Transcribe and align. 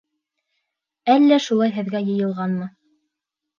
Әллә 1.17 1.39
шулай 1.49 1.75
һеҙгә 1.77 2.03
йыйылғанмы 2.09 2.69